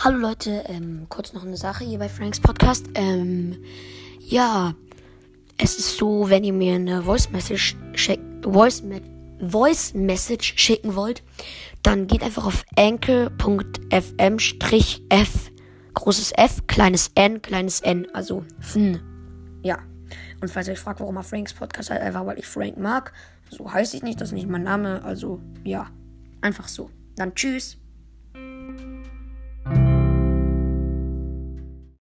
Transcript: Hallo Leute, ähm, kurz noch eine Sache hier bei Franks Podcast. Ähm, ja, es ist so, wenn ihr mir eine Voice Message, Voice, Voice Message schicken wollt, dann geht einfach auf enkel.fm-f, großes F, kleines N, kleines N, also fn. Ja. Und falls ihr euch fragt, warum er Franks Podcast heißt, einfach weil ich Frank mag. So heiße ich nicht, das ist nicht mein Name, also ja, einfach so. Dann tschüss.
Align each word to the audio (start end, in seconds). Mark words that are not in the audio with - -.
Hallo 0.00 0.16
Leute, 0.16 0.62
ähm, 0.68 1.06
kurz 1.08 1.32
noch 1.32 1.44
eine 1.44 1.56
Sache 1.56 1.82
hier 1.82 1.98
bei 1.98 2.08
Franks 2.08 2.38
Podcast. 2.38 2.86
Ähm, 2.94 3.56
ja, 4.20 4.76
es 5.56 5.76
ist 5.76 5.96
so, 5.96 6.30
wenn 6.30 6.44
ihr 6.44 6.52
mir 6.52 6.76
eine 6.76 7.02
Voice 7.02 7.30
Message, 7.30 7.76
Voice, 8.44 8.84
Voice 9.40 9.94
Message 9.94 10.54
schicken 10.56 10.94
wollt, 10.94 11.24
dann 11.82 12.06
geht 12.06 12.22
einfach 12.22 12.46
auf 12.46 12.64
enkel.fm-f, 12.76 13.40
großes 15.94 16.32
F, 16.36 16.64
kleines 16.68 17.10
N, 17.16 17.42
kleines 17.42 17.80
N, 17.80 18.06
also 18.12 18.44
fn. 18.60 19.00
Ja. 19.64 19.80
Und 20.40 20.48
falls 20.48 20.68
ihr 20.68 20.74
euch 20.74 20.78
fragt, 20.78 21.00
warum 21.00 21.16
er 21.16 21.24
Franks 21.24 21.52
Podcast 21.52 21.90
heißt, 21.90 22.00
einfach 22.00 22.24
weil 22.24 22.38
ich 22.38 22.46
Frank 22.46 22.78
mag. 22.78 23.12
So 23.50 23.72
heiße 23.72 23.96
ich 23.96 24.04
nicht, 24.04 24.20
das 24.20 24.28
ist 24.28 24.34
nicht 24.34 24.48
mein 24.48 24.62
Name, 24.62 25.02
also 25.02 25.40
ja, 25.64 25.90
einfach 26.40 26.68
so. 26.68 26.88
Dann 27.16 27.34
tschüss. 27.34 27.78